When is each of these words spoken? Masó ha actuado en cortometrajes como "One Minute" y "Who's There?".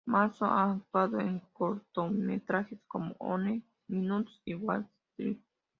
Masó 0.07 0.45
ha 0.45 0.71
actuado 0.71 1.19
en 1.19 1.41
cortometrajes 1.53 2.79
como 2.87 3.13
"One 3.19 3.61
Minute" 3.87 4.31
y 4.45 4.55
"Who's 4.55 4.83
There?". 5.15 5.39